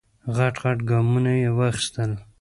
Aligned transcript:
غټ 0.35 0.55
غټ 0.63 0.79
ګامونه 0.89 1.31
یې 1.41 1.49
واخیستل. 1.57 2.11